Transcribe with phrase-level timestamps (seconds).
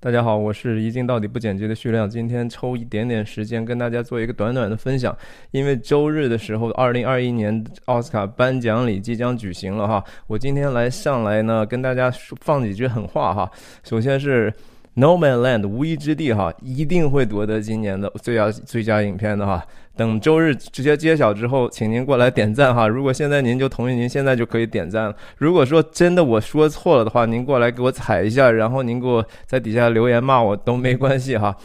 [0.00, 5.16] 大家好，我是一镜到底不剪辑的徐亮，今天抽一点点时间跟大家做一个短短的分享。
[5.50, 12.08] 因为周日的时候，二零二一年奥斯卡颁奖礼即将举行了哈，我今天来上来呢，跟大家
[12.42, 13.50] 放几句狠话哈。
[13.82, 14.54] 首先是。
[14.98, 19.64] No Man Land 无依之地哈，一定会夺得今年的最佳最佳影片的哈。
[19.96, 22.88] 等周日直接揭晓之后，请您过来点赞哈。
[22.88, 25.14] 如果现在您就同意，您现在就可以点赞了。
[25.36, 31.56] 如果说真的我说错了的话，您过来给我踩一下，然后您给我在底下留言骂我都没关系哈。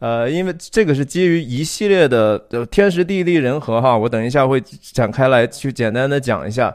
[0.00, 2.38] 呃，因为这个是基于一系列的
[2.70, 4.60] 天时地利人和哈，我等一下会
[4.92, 6.74] 展开来去简单的讲一下。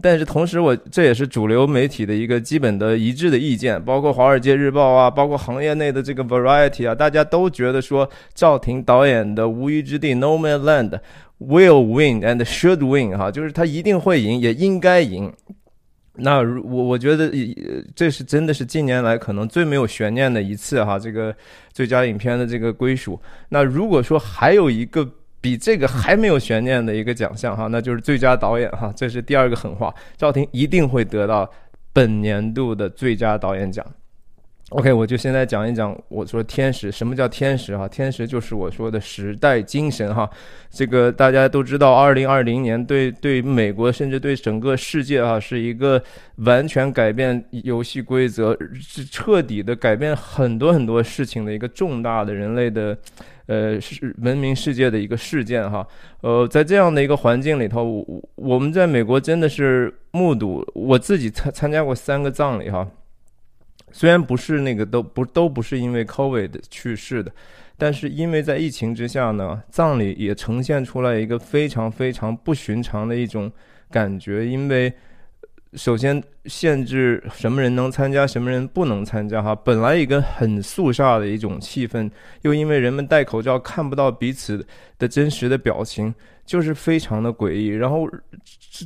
[0.00, 10.98] 但是同时，我这也是主流媒体的一个基本的一致的意见，包括《华尔街日报》啊，包括行业内的这个 Variety 啊，大家都觉得说赵婷导演的《无依之地》No Man Land
[11.38, 15.30] will win and should win 哈，就是他一定会赢，也应该赢。
[16.14, 17.30] 那我我觉得
[17.94, 21.34] 这是真的是近年来可能最没有悬念的一次哈，这个
[21.72, 23.20] 最佳影片的这个归属。
[23.50, 25.06] 那如果说还有一个。
[25.42, 31.50] 比这个还没有悬念的一个奖项哈， 那就是最佳导演哈，这是第二个狠话，赵婷一定会得到
[31.92, 33.84] 本年度的最佳导演奖。
[34.70, 37.86] OK，我就现在讲一讲，我说天使什么叫天使哈？
[37.86, 40.26] 天使就是我说的时代精神哈。
[40.70, 46.02] 这个大家都知道，二零二零年对对美国甚至对整个世界哈，是一个
[46.36, 52.96] 完全改变游戏规则、是彻底的改变很多很多事情的一个重大的人类的
[53.46, 55.86] 呃是文明世界的一个事件哈。
[56.20, 62.88] 呃，在这样的一个环境里头，我们在美国真的是目睹，我自己参参加过三个葬礼哈。
[63.90, 67.30] 虽然不是那个都不都不是因为 COVID 去世的，
[67.76, 73.52] 但是因为在疫情之下呢，葬礼也呈现出来一个非常非常不寻常的一种
[73.90, 74.46] 感觉。
[74.46, 74.90] 因为
[75.74, 79.54] 首先限制什么人能参加，什么人不能参加哈。
[79.54, 82.10] 本来一个很肃杀的一种气氛，
[82.42, 84.66] 又因为人们戴口罩看不到彼此
[84.98, 86.14] 的真实的表情。
[86.44, 88.10] 就是非常的诡异，然后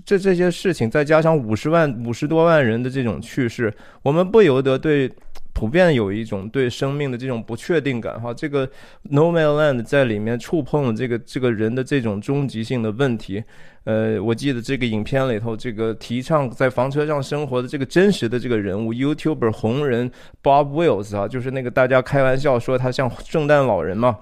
[0.04, 3.72] 这这些事情再加上五十万五十多万人的这种去世，
[4.02, 5.10] 我们不由得对
[5.54, 8.32] 普遍有一种对生命的这种不确定感哈。
[8.32, 8.70] 这个
[9.04, 13.42] No Man Land 在里面触碰了这个这个人的这种终极性的问题。
[13.86, 20.10] 呃，我记得这个影片里头，这个提倡在房车上生活的这个真实的这个人物 YouTuber 红人
[20.42, 24.18] Bob Wills 啊，就是那个大家开玩笑说他像圣诞老人嘛。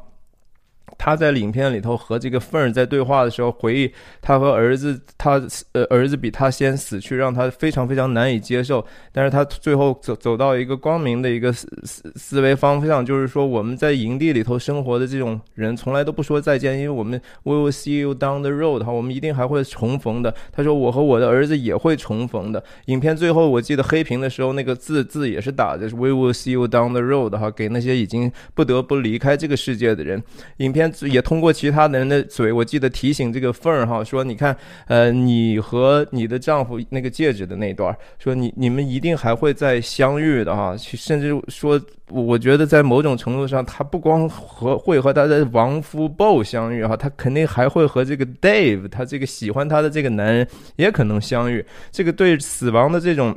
[0.97, 5.41] 他在影片里头和这个凤儿在对话的时候，回忆他和儿子，他
[5.73, 8.85] 呃儿子比他先死去，让他非常非常难以接受。
[9.13, 20.35] 但是他最后走走到一个光明的一个思思思维方向，就是说我们在营地里头生活的这种人，从来都不说再见，因为我们 we will see you down the road 哈，我们一定还会重逢的。
[20.53, 22.63] 他说我和我的儿子也会重逢的。
[22.87, 30.23] 影片最后我记得黑屏的时候，那个字字也是打的是 we will see you down the road 哈，给那些已经不得不离开这个世界的人。
[30.59, 30.93] 影片。
[31.03, 34.55] 也通过其他的人的嘴，我记得提醒这个凤儿哈，说你看，
[34.87, 41.81] 呃，你和你的丈夫那个戒指的那段，说你你们一定还会再相遇的哈，甚至说，
[42.11, 50.47] 我觉得在某种程度上，他不光和会和他的亡夫 Bo 相遇哈，他肯定还会和这个 Dave，他这个喜欢他的这个男人
[50.77, 53.37] 也可能相遇，这个对死亡的这种。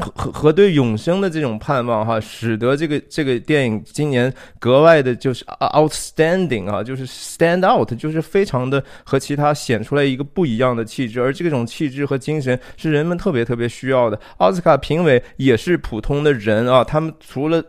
[0.00, 14.18] 和和对永生的这种盼望哈，使得这个这个电影今年格外的就是 outstanding 啊，就是 stand out，就是非常的和其他显出来一个不一样的气质，而这种气质和精神是人们特别特别需要的。
[14.38, 17.62] 奥斯卡评委也是普通的人啊，他们除了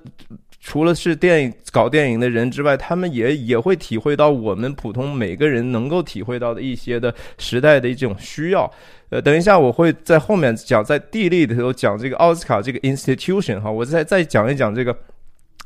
[0.63, 8.71] 除了是电影搞电影的人之外，他们也也会体会到我们普通每个人能够体会到的一些的时代的一种需要。
[9.09, 14.95] 呃，等一下，我会在后面讲，在地利的时候讲这个奥斯卡这个 institution 哈，我再再讲一讲这个，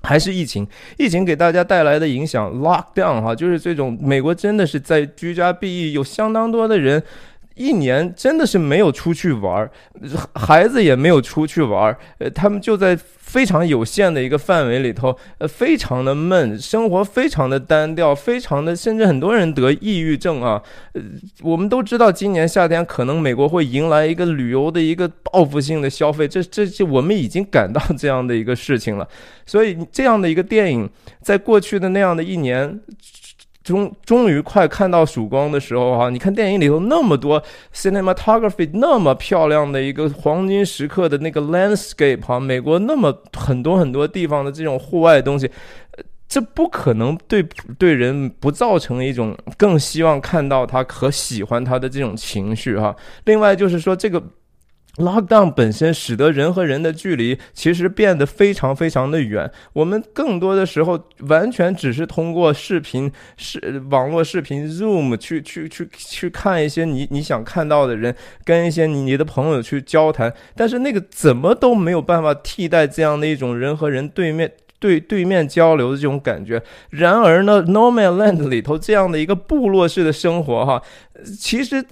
[0.01, 0.65] 还是疫情，
[0.97, 7.03] 疫情给大家带来的影响，lockdown 哈，就是这种美国真的是在居家避疫，有相当多的人。
[7.57, 9.71] 一年真的是没有出去玩儿，
[10.33, 12.93] 孩子也没有出去玩儿，呃，他们就在
[13.25, 20.61] 非常有限的一个范围里头，呃，非常的闷，生活非常的单调，非常的，甚至很多人得抑郁症啊。
[20.93, 21.01] 呃，
[21.41, 29.05] 我们都知道今年夏天可能美国会迎来一个旅游的一个报复性的消费，这这这我们已经感到这样的一个事情了。
[29.45, 30.89] 所以这样的一个电影，
[31.21, 32.79] 在过去的那样的一年。
[33.65, 37.41] 终终于快看到曙光的时候哈，你看电影里头那么多
[37.73, 45.49] cinematography 那么漂亮的一个黄金时刻的那个 landscape 哈，美国那么很多很多地方的这种户外东西，
[46.27, 47.43] 这不可能对
[47.79, 52.95] 对人不造成一种更希望看到他和喜欢他的这种情绪哈。
[53.23, 54.21] 另外就是说这个。
[54.97, 59.51] Lockdown 本身使得人和人的距离其实变得非常非常的远。
[59.73, 60.97] 我们更多的时候
[61.27, 68.15] 完全只是通过视频、视网络视频 Zoom 去去去去看一些你你想看到的人，
[68.45, 70.33] 跟一些你你的朋友去交谈。
[70.55, 74.49] 但是那个怎么都没有办法替代这样的一种人和人对面
[74.79, 76.63] 对对面交流的这种感觉。
[76.91, 80.81] 然而呢，No Man Land 里头这样的一个部落式的生活，哈，
[81.37, 81.85] 其实。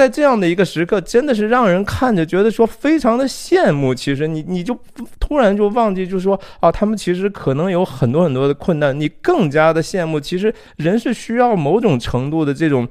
[0.00, 3.94] 在这样的一个时刻，真的是让人看着觉得说非常的羡慕。
[3.94, 4.74] 其实你你就
[5.18, 10.18] 突然就忘记，就说啊，他们其实可能有很多很多的困难，你更加的羡慕。
[10.18, 12.88] 其实人是需要某种程度的这种。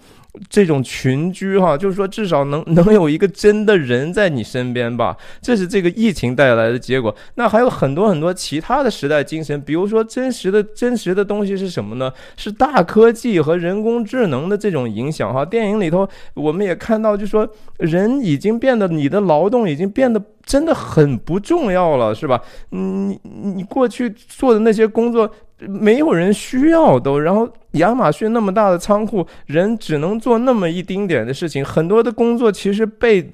[0.48, 7.14] 这种群居哈，就是说至少能能有一个真的人在你身边吧，这是这个疫情带来的结果。
[7.36, 12.12] 那还有很多很多其他的时代精神，比如说真实的真实的东西是什么呢？
[12.38, 15.44] 是大科技和人工智能的这种影响哈。
[15.44, 17.48] 电影里头我们也看到，就说
[17.78, 22.42] 人已经变得你的劳动已经变得真的很不重要了，是吧？
[22.72, 25.31] 你你过去做的那些工作。
[25.68, 33.34] 没有人需要都，然后亚马逊那么大的仓库，人只能做那么一丁点的事情，很多的工作其实被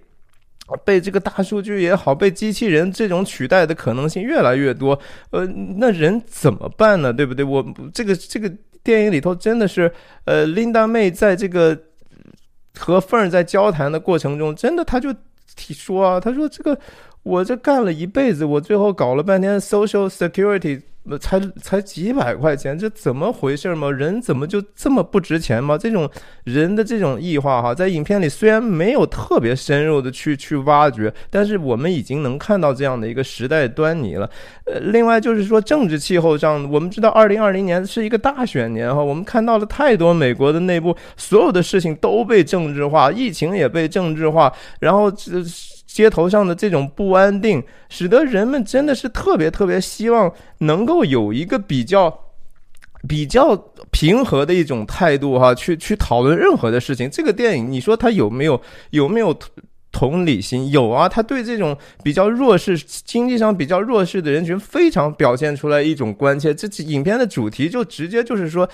[0.83, 4.99] 被这个大数据也好，被机器人这种取代的可能性越来越多。
[5.29, 5.45] 呃，
[5.77, 7.13] 那人怎么办呢？
[7.13, 7.45] 对不对？
[7.45, 7.63] 我
[7.93, 8.51] 这个这个
[8.83, 9.91] 电影里头真的是，
[10.23, 11.79] 呃，琳达妹在这个
[12.79, 15.13] 和凤儿在交谈的过程中，真的他就
[15.73, 16.77] 说啊，他说这个
[17.23, 20.81] 我这干了一辈子，我最后搞了半天 social security。
[21.19, 23.91] 才才几百块钱，这怎么回事吗？
[23.91, 25.77] 人怎么就这么不值钱吗？
[25.77, 26.09] 这种
[26.45, 34.29] 人的这种异化哈，在影片里虽然没有特别深入的去去挖掘，但是我们已经能看到这样的一个时代端倪了。
[34.65, 45.43] 呃，另外就是说政治气候上，我们知道二零二零年是一个大选年哈，我们看到了太多美国的内部所有的事情都被政治化，疫情也被政治化，然后这。
[45.95, 52.13] 街头上的这种不安定，使得人们真的是特别特别希望能够有一个比较
[53.07, 53.55] 比较
[53.91, 57.09] 平和的一种态度哈，去去讨论任何的事情。
[57.09, 59.33] 这个电影，你说它有没有有没有？
[59.95, 66.53] 同理心有啊，他对这种比较弱势、经济上比较弱势的人群，非常表现出来一种关切。
[66.53, 68.69] 这影片的主题就直接就是说，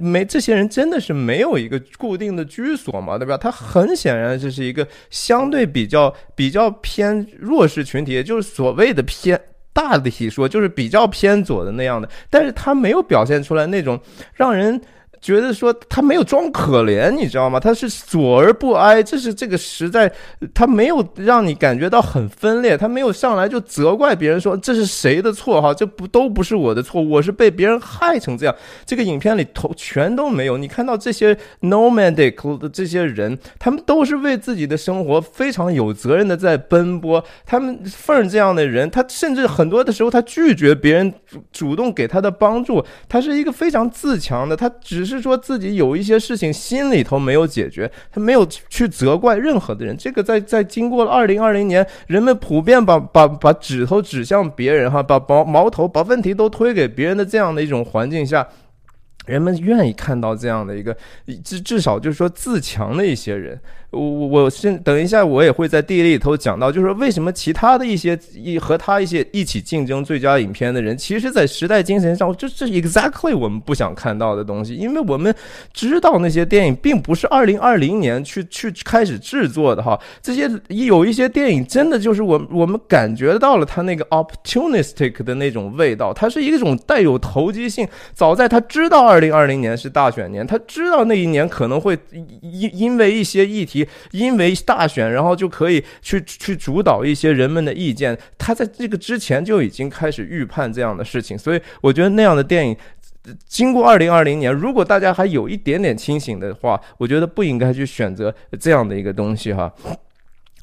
[0.00, 3.36] 没这些人真的是没有一个固定的居所嘛，对吧？
[3.36, 9.40] 他很显然这是一个相对比较比较偏弱势群体，也就是所谓的偏
[9.72, 14.00] 大的体说，就是比较偏左的那样的，但是他没有表现出来那种
[14.34, 14.80] 让人。
[15.20, 17.60] 觉得说他没有装可怜，你知道吗？
[17.60, 20.10] 他是左而不哀，这是这个时代，
[20.54, 28.54] 他没有让你感觉到很分裂，他没有上来就责怪别人说这是谁的错哈，这不都不是我的错，我是被别人害成这样。
[28.86, 37.22] 这个影片里头全都没有，你看到这些 nomadic 的这些人，他们都是为自己的生活非常有责任的在奔波。
[37.44, 41.12] 他们凤这样的人，他甚至很多的时候他拒绝别人
[41.52, 45.09] 主动给他的帮助，他是一个非常自强的，他只。
[45.09, 49.96] 是是说自己有一些事情心里头没有解决，他没有去责怪任何的人。
[49.96, 58.46] 这个在在经过了二零二零年，人们普遍把把把指头指向别人哈，把矛矛头把问题都推给别人的这样的一种环境下。
[59.26, 60.96] 人们愿意看到这样的一个，
[61.44, 63.60] 至至少就是说自强的一些人。
[63.90, 75.34] 我我我先等一下，我也会在地里头讲到，就是为什么其他的一些一和他一些一起竞争最佳影片的人，其实在时代精神上，这这 exactly 我们不想看到的东西，因为我们
[75.72, 79.98] 知道那些电影并不是二零二零年去去开始制作的哈。
[80.22, 87.88] 这些有一些电影真的就是我我们感觉到了他那个 opportunistic 的那种味道，它是一种带有投机性。
[88.14, 91.98] 早在他知道二零二零年是大选年，他知道那一年可能会
[92.40, 93.79] 因因为一些议题。
[94.12, 98.18] 因为大选，然后就可以去去主导一些人们的意见。
[98.38, 102.76] 他在这个之前就已经开始预判这样的事情，所以我觉得那样的电影，
[103.46, 109.72] 经过二零二零年，如果大家还有一点点清醒的话，我觉得不应该去选择这样的一个东西哈。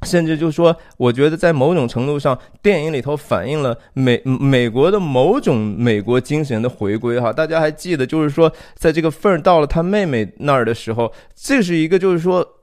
[0.04, 7.34] 甚至就说，我觉得在某种程度上，电影里头反映了美美国的某种美国精神的回归哈。
[7.34, 12.57] 大家还记得，就是说，在这个份儿到了他妹妹那儿的时候，这是一个就是说。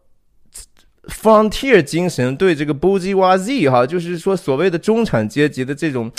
[1.08, 6.10] Frontier 精神对这个 bourgeoisie 哈，就是说所谓的中产阶级的这种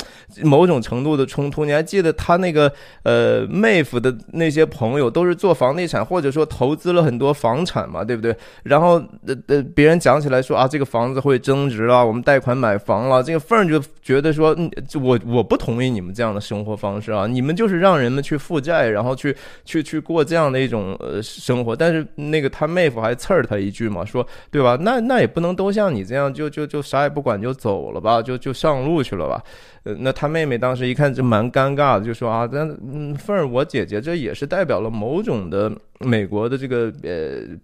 [0.43, 1.65] 某种程度的冲突。
[1.65, 2.71] 你还记得他那个
[3.03, 8.35] 呃妹夫的那些朋友都是做房地产或者说投资了很多房产嘛，对不对？
[8.63, 14.55] 然后呃呃别人讲起来说啊这个房子会增值了，我们贷款买房了，这个缝儿就觉得说，
[15.01, 21.75] 我我不同意你们这样的生活方式啊，你们就是让人们去负债，然后去去去过这样的一种呃生活。
[21.75, 24.74] 但是那个他妹夫还刺儿他一句嘛，说对吧？
[24.77, 29.43] 那那也不能都像你这样，就就就啥也不管就走了吧，就就上路去了吧？
[29.83, 32.59] 呃，那他妹妹当时一看就蛮尴尬的，就说啊，那
[32.91, 37.57] 嗯，凤儿，我姐姐这也是代表了某种的美国的这个呃。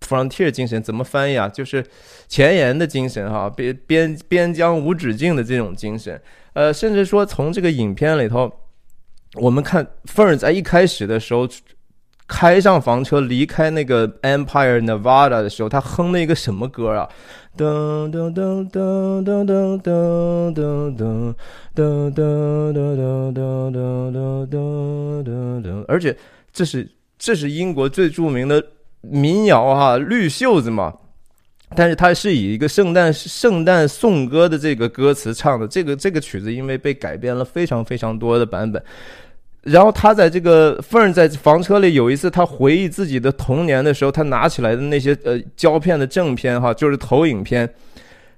[0.00, 1.48] Frontier 精神怎么翻译啊？
[1.48, 1.84] 就是
[2.28, 6.18] 前沿的精神哈，边边边疆无止境的这种精神。
[6.54, 8.50] 呃，甚至说从这个影片里头，
[9.34, 11.46] 我们看 Fern 在一开始的时候
[12.28, 17.08] 开上房车离开那个 Empire Nevada 的时候，他哼了一个什么歌啊？
[17.56, 21.34] 噔噔噔噔噔噔噔噔噔
[21.74, 22.94] 噔噔噔
[23.34, 26.16] 噔噔噔噔噔，而且
[26.52, 28.64] 这是这是英国最著名的。
[29.00, 30.92] 民谣哈，绿袖子嘛，
[31.76, 35.68] 但是它是以一个圣诞圣诞颂歌的这个歌词唱的。
[35.68, 38.82] 这个这个曲子因为被改编了非常非常多的版本。
[39.70, 47.68] 然后他在这个 Fern 在房车里有一次，他回忆自己的童年的时候，他拿起来的那些呃胶片的正片哈，就是投影片。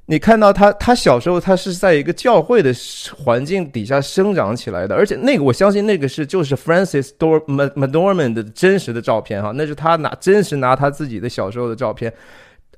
[0.06, 2.74] 你看到他，他小时候他是在一个教会的
[3.16, 12.12] 环境底下生长起来的，而且那个我相信那个是就是 Francis Dor McDormand 的真实的照片哈，那是他拿真实拿他自己的小时候的照片，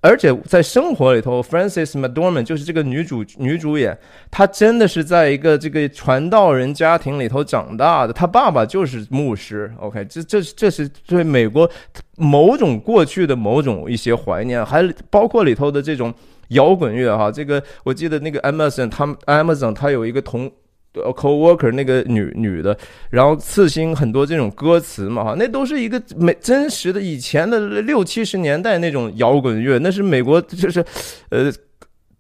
[0.03, 3.97] 而且在生活里头，Francis McDormand 就是这个女主女主演，
[4.31, 11.71] 她真的是在一个这个传道人家庭里头长大的，她爸爸就是牧师，OK，这这这是对美国
[12.17, 16.13] 某种过去的某种一些怀念，还包括里头的这种。
[16.49, 20.53] 摇滚乐哈，这个我记得那个 Amazon，他们 Amazon 他有一个同
[20.95, 22.77] 呃 co-worker 那个女女的，
[23.11, 30.85] 然后刺青很多这种歌词嘛哈，那都是一个美真实的以前的六七十年代那种摇滚乐，那是美国就是
[31.31, 31.53] 呃。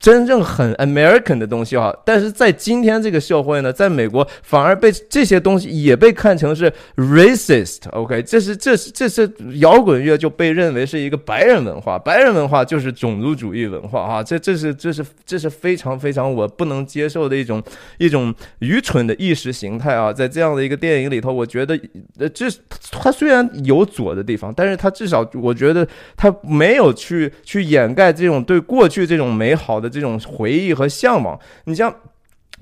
[0.03, 7.89] 真正很 American 的东西哈，但是在今天这个社会呢，在美国反而被这些东西也被看成是 racist。
[7.93, 17.63] OK，这是这是这是摇滚乐就被认为是一个白人文化，白人文化就是种族主义文化啊，这这是这是这是非常非常我不能接受的一种
[17.99, 20.13] 一种愚蠢的意识形态啊！
[20.13, 21.79] 在这样的一个电影里头，我觉得
[22.19, 22.47] 呃，这
[22.91, 29.92] 它虽然有左的地方，但是它至少我觉得它没有去去掩盖这种对过去这种美好的。
[29.93, 31.95] 这种回忆和向往，你像。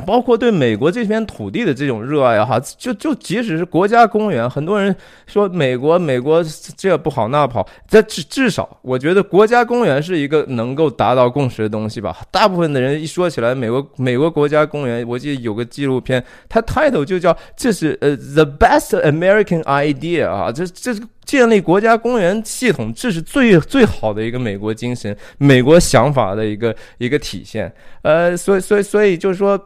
[0.06, 4.96] 包括对美国这片土地的这种热爱哈，就就即使是国家公园，很多人
[5.26, 6.42] 说美国美国
[6.75, 12.16] 这不好那不好，这至至少我觉得国家公园是一个能够达到共识的东西吧。
[12.30, 27.72] 大部分的人一说起来美国美国国家公园，我记得有个纪录片，它 title 就叫这是呃 the best American idea 啊，这这是建立国家公园系统，这是最最好的一个美国精神、美国想法的一个一个体现。
[28.02, 29.56] 呃，所以所以所以就是说。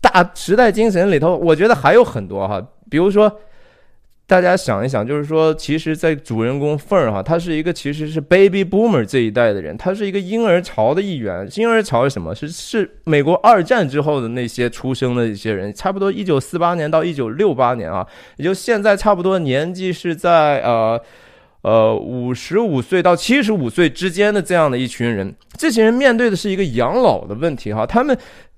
[0.00, 3.40] 大时代精神里头，我觉得还有很多哈，比如说，
[4.26, 11.46] 大家想一想，就是说，其实，在主人公凤儿哈，他是一个其实是 baby boomer 这一代的人，他是一个婴儿潮的一员。
[11.56, 12.34] 婴儿潮是什么？
[12.34, 18.06] 是是美国二战之后的那些出生的一些人，差不多一九四八年到一九六八年啊，
[18.38, 20.98] 也就现在差不多年纪是在呃
[21.60, 28.16] 呃五十五岁到七十五岁之间的这样的一群人，这些人面对的是一个养老的问题哈，他们。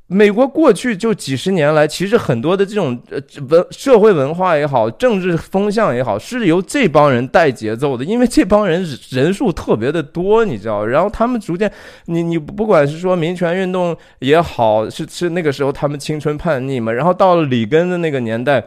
[0.08, 8.04] 美国过去就几十年来，其实很多的这种呃文社会文化也好，政治风向也好，是由这帮人带节奏的。
[8.04, 10.86] 因为这帮人人数特别的多，你知道。
[10.86, 11.68] 然后他们逐渐，
[12.04, 16.92] 你 你不管是说民权运动也好，是是那个时候他们青春叛逆嘛。
[16.92, 18.64] 然后到了里根的那个年代，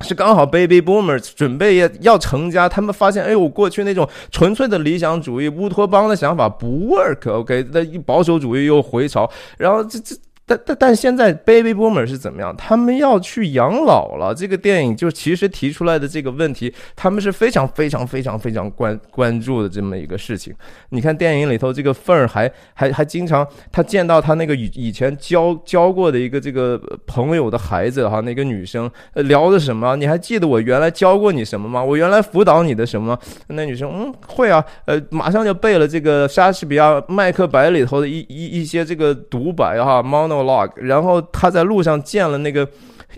[0.00, 7.30] 是刚好 baby boomers 准备要要成家，他们发现，哎呦，过去那种纯粹的理想主义乌托邦的想法不 work。
[7.30, 10.16] OK，那一保守主义又回潮，然后这这。
[10.46, 12.54] 但但但现在 baby boomer 是怎么样？
[12.54, 14.34] 他们要去养老了。
[14.34, 20.54] 这个电影就其实提出来的这个问题，他们是非常非常非常非常关关注的这么一个事情。
[20.90, 29.96] 你看电影里头，这个凤儿还还还经常他见到他那个以以前教教过的一个这个朋友的孩子哈，那个女生聊的什么？
[29.96, 31.82] 你还记得我原来教过你什么吗？
[31.82, 33.18] 我原来辅导你的什么？
[33.46, 40.33] 那女生嗯会啊，呃马上就背了这个莎士比亚《麦克白》里头的一一一些这个独白哈，mono。
[40.42, 42.66] log，然后他在路上见了那个，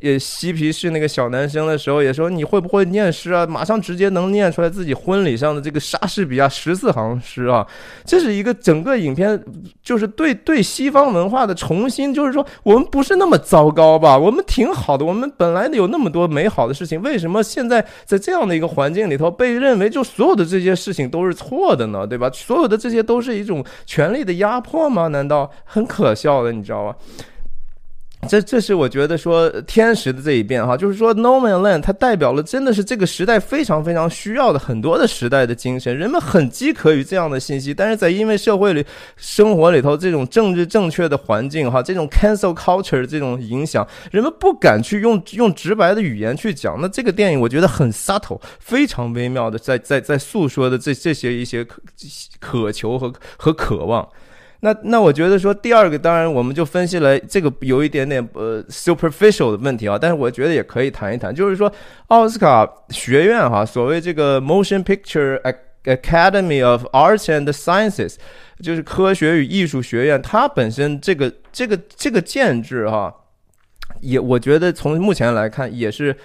[0.00, 3.46] 也，嬉皮士那个小男生的时候，也说你会不会念诗啊？
[3.46, 7.66] 马上直接能念出来自己婚礼上的这个莎士比亚十四行诗啊！
[8.04, 9.42] 这是一个整个影片
[9.82, 14.16] 就是对对西方文化的重新，就是说我们不是那么糟糕吧？
[14.16, 22.06] 我们挺好的，我们本来有那么多美好的事情，为什么现在在这样的一个环境里头被认为就所有的这些事情都是错的呢？
[22.06, 22.30] 对吧？
[22.32, 25.08] 所有的这些都是一种权力的压迫吗？
[25.08, 26.52] 难道很可笑的？
[26.52, 26.94] 你知道吗？
[28.28, 38.84] 这这是我觉得说天时的这一边哈，就是说 No Man Land 它代表了真的是这个时代非常非常需要的很多的时代的精神，人们很饥渴于这样的信息，但是在因为社会里
[39.16, 46.78] 生活里头这种政治正确的环境哈，这种 cancel culture 这种影响，人们不敢去用用直白的语言去讲。
[46.80, 51.80] 那这个电影我觉得很 subtle，非常微妙的在在在诉说的这这些一些渴
[52.38, 54.06] 渴求和和渴望。
[54.60, 61.70] 那那我觉得说第二个，当然我们就分析了这个有一点点呃 superficial 的问题啊，但是我觉得也可以谈一谈，就是说
[62.08, 65.40] 奥斯卡学院哈，所谓这个 Motion Picture
[65.84, 68.16] Academy of Arts and Sciences，
[68.62, 73.14] 就是科学与艺术学院，它本身这个这个这个建制哈，
[74.00, 76.16] 也我觉得从目前来看也是。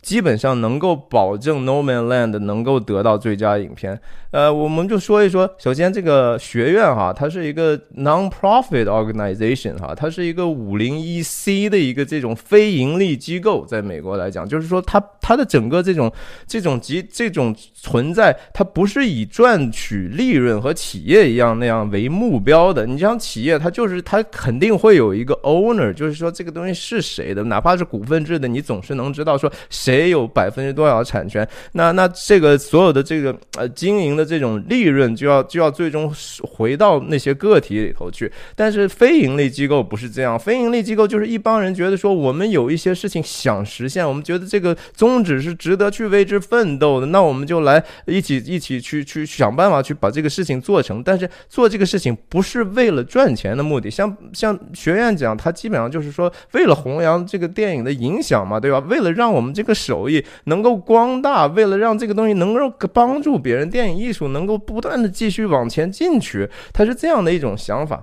[0.00, 4.00] 基本上能够保证《No Man Land》能够得到最佳影片。
[4.30, 16.12] 呃，我们就说一说，首先这个学院哈，它是一个 non-profit organization 哈，它是一个五零一 C 的一个这种非盈利机构，在美国来讲，就是说它它的整个这种
[16.46, 22.86] 这种及这种存在，它不是以赚取利润和企业一样那样为目标的。
[22.86, 29.50] 你像企业，它就是它肯定会有一个 owner，就是说这个东西是谁的，哪怕是股份制的，你总是能知道说。
[29.88, 31.48] 谁有百分之多少产权？
[31.72, 38.30] 那那这个所有的这个呃经营的这种利润就要就要最终回到那些个体里头去。
[38.54, 51.02] 但是非盈利机构不是这样，非盈利机构就是一帮人觉得说我们有一些事情想实现，我们觉得这个宗旨是值得去为之奋斗的，那我们就来一起一起去去想办法去把这个事情做成。
[51.02, 58.78] 但是做这个事情不是为了赚钱的目的，像像学院讲，他基本上就是说为了弘扬这个电影的影响嘛，对吧？
[58.80, 59.77] 为了让我们这个。
[59.78, 68.02] 手艺能够光大，为了让这个东西能够帮助别人，电影艺术能够不断的继续往前进取，他是这样的一种想法。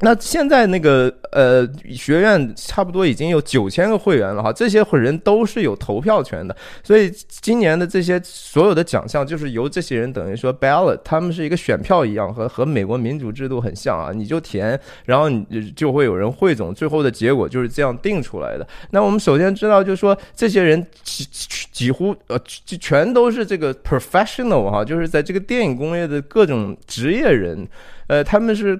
[0.00, 18.64] 那现在那个呃学院差不多已经有九千个会员了哈，这些会人都是有投票权的，所以今年的这些所有的奖项就是由这些人等于说 ballot，他们是一个选票一样，和和美国民主制度很像啊，你就填，然后你就会有人汇总，最后的结果就是这样定出来的。
[18.90, 21.26] 那我们首先知道，就是说这些人几
[21.72, 27.66] 几乎呃就全都是这个 professional 哈，就是在这个电影工业的各种职业人。
[28.08, 28.78] 呃，他们是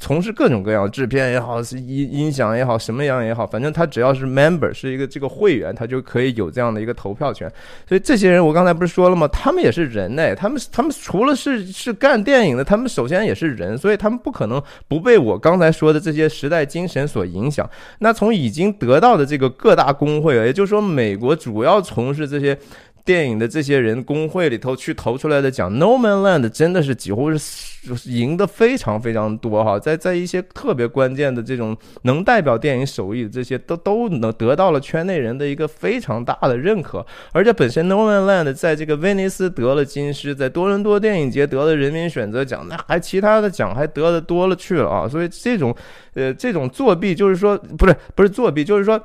[0.00, 7.48] 从事各种各样制片也好，是音音响也好，什么样也好，反正他只要是 member，是一个这个会员，他就可以有这样的一个投票权。
[7.86, 9.28] 所以这些人，我刚才不是说了吗？
[9.28, 17.68] 他们也是人呢，他们他们除了是是干电影的，他们首先也是人，所以他们不可能不被我刚才说的这些时代精神所影响。
[17.98, 22.58] 那从已经得到的这个各大工会，也就是说，美国主要从事这些。
[23.04, 45.74] 电影的这些人工会里头去投出来的奖，《No Man Land》真的是几乎是赢得非常非常多哈，在在一些特别关键的这种能代表电影手艺的这些都都能得到了圈内人的一个非常大的认可，而且本身《No Man Land》在这个威尼斯得了金狮，在多伦多电影节得了人民选择奖，那还其他的奖还得的多了去了啊，所以这种
[46.14, 49.02] 呃这种作弊就是说不是不是作弊，就是说。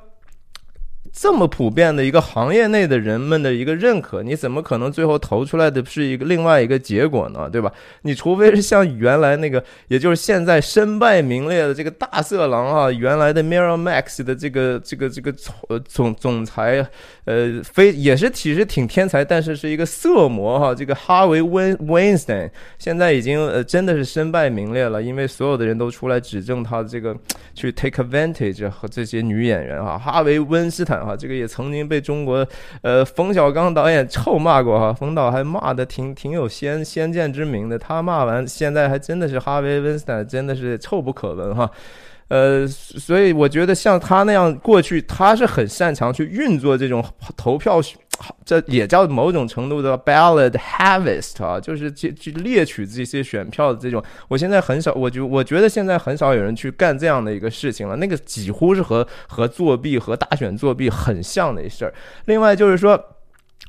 [1.19, 7.49] 这么普遍的一个行业内的人们的一个认可，你怎么可能最后投出来的是一个另外一个结果呢？
[7.49, 7.73] 对吧？
[8.03, 15.55] 你除非是像原来那个，也就是现在身败名裂的这个大色狼啊，原来的 Miramax 的这个这个这个总
[15.87, 16.87] 总总裁，
[17.27, 20.73] 呃，非也是其实挺天才，但是是一个色魔哈。
[20.73, 27.15] 这个哈维温 Weinstein 现在已经呃真的是身败名裂了，因为所有的人都出来指证他这个
[27.53, 29.97] 去 take advantage 和这些女演员哈。
[29.97, 31.05] 哈维温斯坦。
[31.05, 32.47] 哈，这个也曾经被中国，
[32.81, 37.77] 呃，冯小刚导演臭骂过哈，冯导还骂的挺挺有先先见之明的。
[37.77, 41.69] 他骂完，现在还真的是哈维·温斯坦真的是臭不可闻哈。
[42.29, 47.03] 呃，所以我觉得像他那样过去，他是很擅长去运作这种
[47.35, 47.81] 投票。
[48.43, 54.03] 这也叫某种程度的 ballot harvest 啊，就是去去猎取这些选票的这种。
[54.27, 57.95] 我现在很少，我就我觉得现在很少有人去干这样的一个事情了。
[57.97, 61.93] 那个几乎是和和作弊和大选作弊很像的一事儿。
[62.25, 62.99] 另外就是说。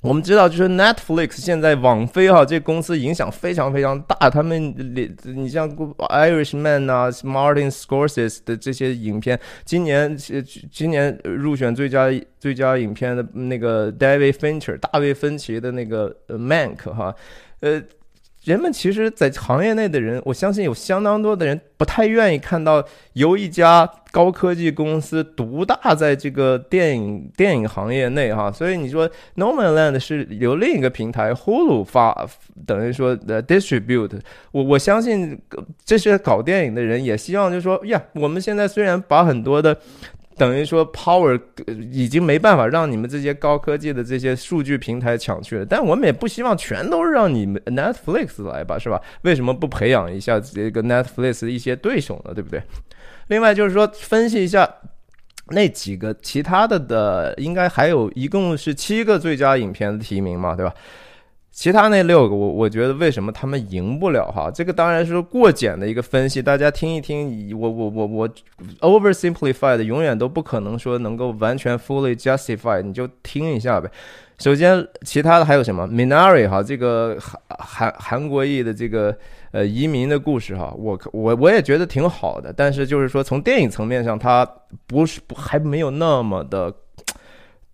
[0.00, 4.30] 我们知道，就是 Netflix 现在网飞哈，这公司影响非常非常大。
[4.30, 10.16] 他们你你像 Irishman 啊，Martin Scorsese 的这些影片，今年
[10.70, 12.08] 今年入选最佳
[12.38, 17.14] 最佳影片的那个 David Fincher 大卫芬奇的那个 Mank 哈，
[17.60, 17.82] 呃。
[18.48, 22.82] 人们其实，在行业内的人，我相信有相当多的人不太愿意看到
[23.12, 28.50] 由一家高科技公司独大在这个电影电影行业内哈。
[28.50, 32.26] 所以你说 No Man Land 是由另一个平台 Hulu 发，
[32.64, 34.18] 等于说的 distribute。
[34.52, 35.38] 我我相信
[35.84, 39.78] 这些搞电影的人也希望，就是说呀，我们现在虽然把很多的。
[40.38, 41.38] 等于说 power
[41.90, 45.66] 已经没办法让你们这些高科技的这些数据平台抢去了。
[45.66, 49.00] 但我们也不希望全都让你们 Netflix 来吧，是吧？
[49.22, 52.32] 为什么不培养一下这个 Netflix 的一些对手呢？
[52.32, 52.62] 对不对？
[53.26, 54.72] 另外就是说，分析一下
[55.48, 60.72] 那几个其他的的，应该还有一共是七个最佳影片的提名嘛，对吧？
[61.58, 64.48] 其他那六个，我我觉得为什么他们赢不了哈？
[64.48, 67.50] 这个当然是过简的一个分析，大家听一听。
[67.58, 68.28] 我我我我
[68.78, 73.90] oversimplified 永远都不可能说能够完全 fully justify，你就听一下呗。
[74.38, 79.12] 首先，其他的还有什么 Minari 哈，这个韩韩韩国裔的这个
[79.50, 84.48] 呃移民的故事哈，我我我也觉得挺好的，但是就是说从电影层面上，它
[84.86, 86.72] 不是还没有那么的。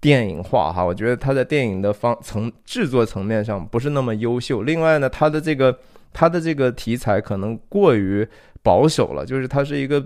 [0.04, 4.62] 电影化哈，我觉得他在电影的方层制作层面上不是那么优秀。
[4.62, 5.74] 另外呢，他的这个
[6.12, 8.28] 他的这个题材可能过于
[8.62, 9.98] 保守了，就是它是一个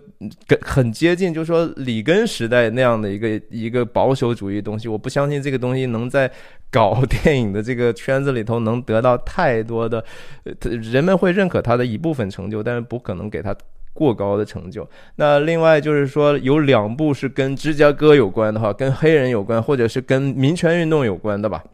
[0.46, 4.86] 跟很接近，就是说里根时代那样的一个一个保守主义东西。
[4.86, 6.30] 我不相信这个东西能在
[6.70, 10.04] 搞电影的这个圈子里头能得到太多的，
[10.44, 13.52] 呃人们会认可他的一部分成就，但是不可能给他。
[13.98, 14.88] 过高的成就。
[15.16, 21.64] 那另外就是说，有两部是跟芝加哥有关的哈，跟黑人有关，或者是跟民权运动有关的吧，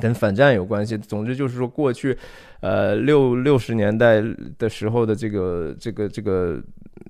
[0.00, 0.98] 跟反战有关系。
[0.98, 2.18] 总之就是说，过去，
[2.58, 4.20] 呃，六六十年代
[4.58, 6.60] 的时候的这个这个这个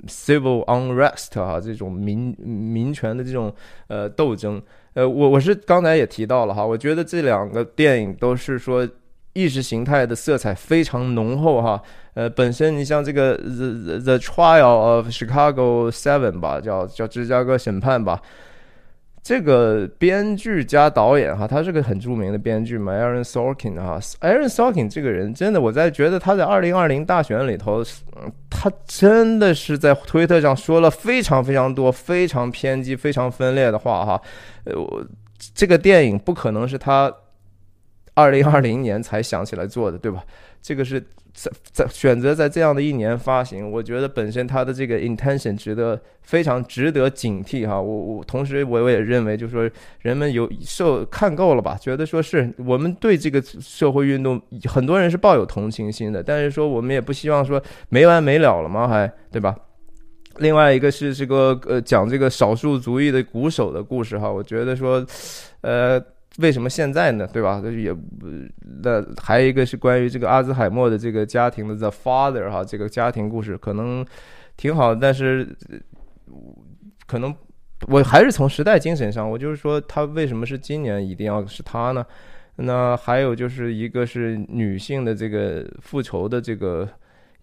[0.07, 3.51] civil unrest 哈，这种民民权的这种
[3.89, 4.61] 呃斗争。
[4.93, 8.87] 呃，我我是刚才也提到了哈，我觉得这两个电影都是说。
[9.35, 11.83] 意识形态的色彩非常浓厚哈，
[12.15, 18.23] 呃，本身你像这个 The The Trial of Chicago Seven 吧，叫叫芝加哥审判吧，
[19.25, 27.83] 这个编剧加导演哈，他是个很著名的编剧嘛，Aaron Sorkin 哈，Aaron Sorkin 这个人真的，我在觉得他在二零二零大选里头，
[28.49, 34.23] 他真的是在推特上说了非常非常多非常偏激、非常分裂的话哈，
[34.67, 34.75] 呃，
[35.55, 37.13] 这个电影不可能是他。
[38.15, 40.25] 二零二零年才想起来做的，对吧？
[40.63, 40.99] 这个是
[41.35, 47.79] 在在选择在这样的一年发行，我觉得本身它的这个 intention 值得非常值得警惕哈。
[47.79, 49.69] 我我同时我我也认为，就是说
[50.01, 51.77] 人们有受看够了吧？
[51.79, 58.89] 觉得说是我们对这个社会运动，很多人是抱有同情心的，但是说我们也不希望说没完没了了吗？
[58.89, 59.55] 还对吧？
[60.39, 65.05] 另外一个是这个呃讲这个少数族裔的鼓手的故事哈，我觉得说
[65.61, 66.03] 呃。
[66.39, 67.25] 为什么现在呢？
[67.33, 67.63] 对吧？
[67.65, 67.95] 也
[68.83, 74.05] 那还有一个是关于这个阿兹海默的这个家庭的 The Father 哈，这个家庭故事可能
[74.57, 75.49] 挺好，但是
[77.07, 77.33] 可能
[77.87, 82.05] 我还是从时代精神上，我就是说他为什么是今年一定要是他呢？
[82.57, 86.89] 那还有就是一个是女性的这个复仇的这个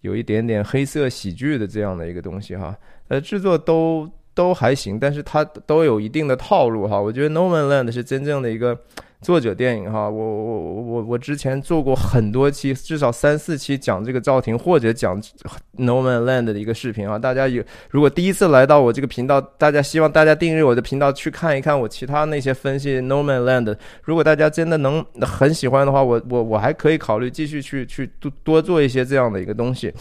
[0.02, 2.76] 有一点点黑色喜剧的这样的一个东西哈，
[3.08, 4.06] 呃，制作都。
[4.34, 7.00] 都还行，但是它都有一定的套路哈。
[7.00, 8.78] 我觉得《No Man Land》是真正的一个
[9.20, 10.08] 作者电影哈。
[10.08, 15.20] 我我我我我之前做过很多期，至少三四期讲这个赵婷或者讲
[15.72, 17.18] 《No Man Land》的一个视频啊。
[17.18, 23.64] 大家有如果第一次来到我这个频道，大家希望大家订阅我的频道去看一看我其他那些分析《No Man Land》。
[24.02, 29.92] 如果大家真的能很喜欢的话，我我我还可以考虑继续去去多多做一些这样的一个东西。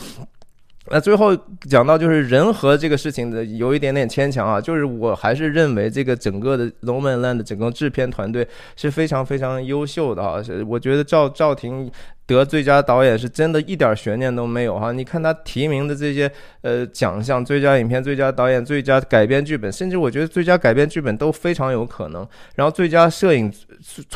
[0.89, 1.35] 那最后
[1.69, 11.89] 讲到就是人和这个事情的有一点点牵强啊，就是我还是认为这个整个的《龙门 land》整个制片团队是非常非常优秀的啊，我觉得赵赵婷
[12.25, 14.91] 得最佳导演是真的一点悬念都没有哈。
[14.91, 16.29] 你看他提名的这些
[16.61, 22.27] 呃奖项，最佳影片、最佳导演、最佳改编剧本，甚至我觉得最佳改编剧本都非常有可能。
[22.55, 23.53] 然后最佳摄影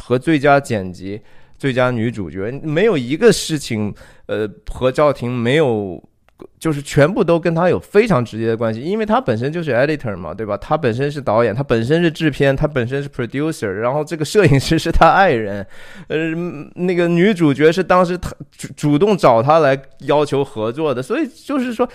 [0.01, 1.21] 和最佳剪辑、
[1.59, 3.93] 最佳女主角，没有一个事情
[4.25, 6.03] 呃和赵婷没有。
[6.59, 10.57] 就是全部都跟他有非常直接的关系，因为他本身就是 editor 嘛，对吧？
[10.57, 15.65] 他本身是导演，他本身是制片，他本身是 producer，然后这个摄影师是他爱人，
[16.07, 16.17] 呃，
[16.75, 21.87] 那个女主角是当时他主主动找他来要求合作的，所以就是说。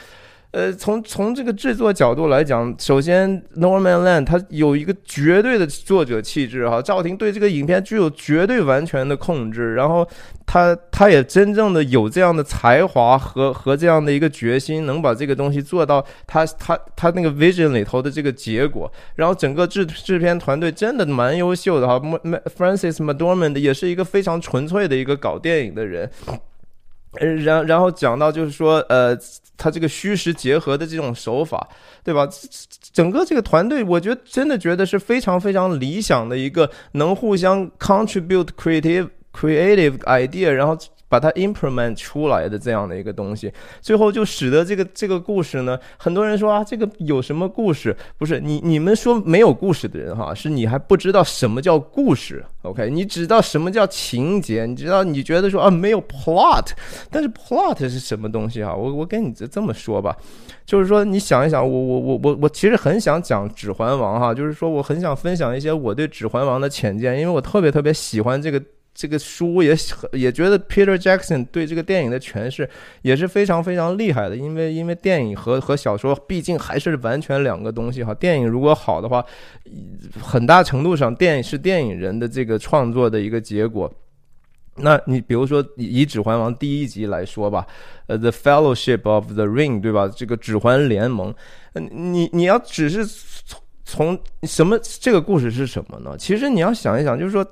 [0.53, 10.05] 呃，从从这个制作角度来讲，首先《Norman Land》他有一个绝对的作者气质哈，赵婷对这个影片具有绝对完全的控制，然后
[10.45, 21.95] 他他也真正的有这样的才华和和这样的一个决心，能把这个东西做到他他他那个 vision 里头的这个结果，然后整个制制片团队真的蛮优秀的哈
[22.59, 26.11] ，Francis McDormand 也是一个非常纯粹的一个搞电影的人。
[27.19, 29.17] 呃，然然后讲到就是说，呃，
[29.57, 31.69] 他这个虚实结合的这种手法，
[32.05, 32.29] 对吧？
[32.93, 40.77] 整个这个团队，我觉得真的觉得是非常非常理想的一个能互相 contribute creative creative idea，然后
[41.11, 47.95] 把它 implement 出来的这样的一个东西，最后就使得这个这个故事呢，很多人说啊，这个有什么故事？
[48.17, 52.45] 不是你你们说没有故事的人哈，是你还不知道什么叫故事。
[52.63, 54.67] OK，你知道什么叫情节？
[54.67, 56.69] 你知道你觉得说啊没有 plot，
[57.11, 58.73] 但是 plot 是什么东西哈？
[58.73, 60.17] 我我跟你这这么说吧，
[60.65, 68.63] 就是说你想一想，我我我我我其实很想讲《指环王》哈，就是说我很想分享一些我对《指环王》的浅见，因为我特别特别喜欢这个。
[68.93, 69.75] 这个书也
[70.13, 72.69] 也觉得 Peter Jackson 对这个电影的诠释
[73.03, 78.13] 也是非常非常厉害的，因为因为电影和和小说毕竟还是完全两个东西哈。
[78.13, 79.25] 电影如果好的话，
[80.21, 83.91] 很大程度上电影是电影人的这个创作的一个结果。
[84.77, 87.67] 那你比如说以《指环王》第一集来说吧，
[88.07, 90.09] 呃，《The Fellowship of the Ring》对吧？
[90.09, 91.33] 这个指环联盟，
[91.75, 96.17] 你你要只是从从什么这个故事是什么呢？
[96.19, 97.47] 其实你要想一想，就是说。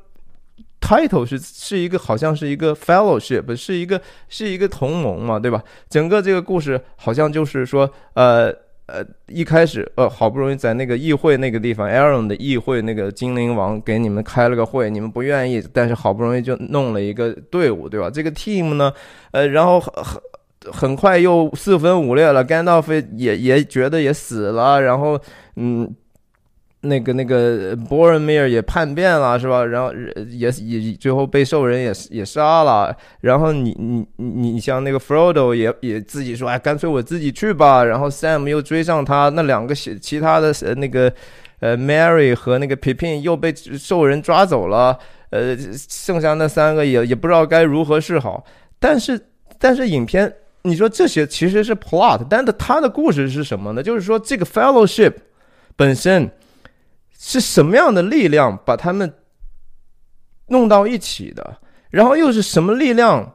[0.80, 5.62] Title 是是一个好像是一个 fellowship，是一个是一个同盟嘛，对吧？
[5.90, 8.46] 整个这个故事好像就是说，呃
[8.86, 18.08] 呃，一开始呃好不容易在那个议会那个地方，Aaron 的议会那个精灵王给你们开了个会，你们不愿意，但是好不容易就弄了一个队伍，对吧？
[18.08, 18.92] 这个 team 呢，
[19.32, 20.22] 呃，然后很
[20.72, 25.20] 很快又四分五裂了，甘道夫也也觉得也死了，然后
[25.56, 25.94] 嗯。
[26.82, 29.64] 那个那个 Boromir 也叛变了，是吧？
[29.64, 29.92] 然后
[30.28, 32.96] 也也最后被兽人也也杀了。
[33.20, 37.82] 然后你你你你像那个 Frodo 也也自己说，哎，干脆我自己去吧。
[37.82, 41.12] 然后 Sam 又追上他，那两个其其他的那个
[41.58, 44.96] 呃 Mary 和那个 Pippin 又被兽人抓走了。
[45.30, 48.44] 呃，剩下那三个也也不知道该如何是好。
[48.78, 49.20] 但是
[49.58, 53.82] 但是影片你说这些其实是 plot，但是它的故事是什么呢？
[53.82, 55.14] 就是说这个 Fellowship
[55.74, 56.30] 本身。
[57.18, 59.12] 是什么样的力量把他们
[60.46, 61.58] 弄到一起的？
[61.90, 63.34] 然后又是什么力量？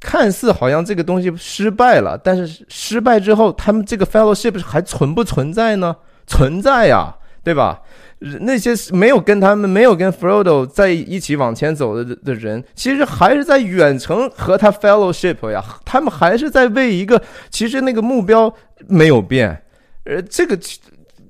[0.00, 5.96] 看似好像这个东西失败了，但是失败之后，他们这个 fellowship 还存不存在呢？
[6.24, 7.82] 存在呀，对吧？
[8.20, 15.64] 那些没有跟他们、没有跟 Frodo 在一起往前走的的人，其实还是在远程和他 fellowship 呀。
[15.84, 18.54] 他们还是在为一个，其实那个目标
[18.86, 19.64] 没有变。
[20.04, 20.56] 呃，这个。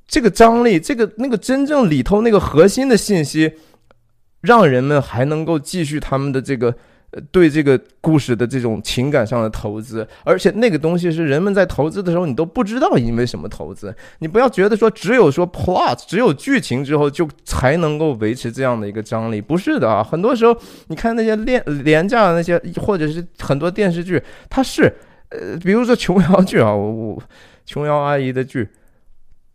[0.08, 3.52] 这个张力，这个那个真正里头那个核心的信息，
[4.40, 6.74] 让人们还能够继续他们的这个
[7.10, 13.94] 呃对这个故事的这种情感上的投资，而且那个东西是人们在投资的时候你都不知道因为什么投资。
[14.20, 20.02] 你不要觉得说只有说 plot 只有剧情之后就才能够维持这样的一个张力，不是的啊。
[20.02, 24.90] 很多时候你看那些廉廉价的那些或者是很多电视剧，它是
[25.28, 27.22] 呃，比如说琼瑶剧啊，我我
[27.66, 28.66] 琼瑶阿姨的剧。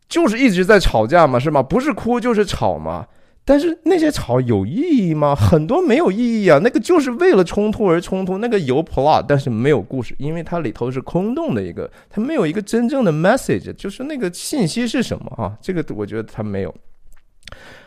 [0.07, 1.61] 就是一直在吵架嘛，是吗？
[1.61, 3.07] 不是哭就是吵嘛。
[3.45, 5.35] 但是那些吵有意义吗？
[5.35, 6.59] 很多没有意义啊。
[6.63, 15.51] 那个就是为了冲突而冲突，那个有 plot，但是没有故事，因为它里头是空洞的一个，它没有一个真正的 message，就是那个信息是什么啊？
[15.61, 16.73] 这个我觉得它没有。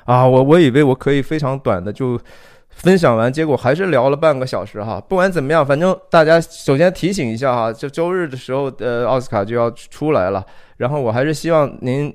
[0.04, 2.20] 啊，我我以为我可以非常短的就
[2.68, 5.00] 分享完，结果还是聊了半个小时哈。
[5.08, 10.44] 不管怎么样，反正大家首先提醒一下哈，就周日的时候，呃，奥斯卡就要出来了。
[10.76, 12.14] 然后我还是希望您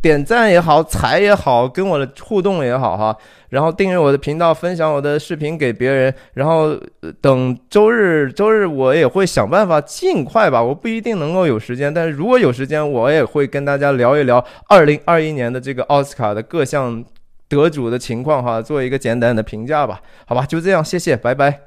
[0.00, 3.16] 点赞也好，踩也好，跟我的互动也好哈。
[3.48, 6.14] 然后订阅我的频道，分享我的视频给别人。
[6.34, 6.76] 然后
[7.20, 10.62] 等周日，周日我也会想办法尽快吧。
[10.62, 17.04] 我不一定能够有时间，但是如果有时间，我也会跟大家聊一聊二零二一年的这个奥斯卡的各项
[17.48, 20.00] 得主的情况哈，做一个简单的评价吧。
[20.26, 21.65] 好吧，就这样，谢谢，拜拜。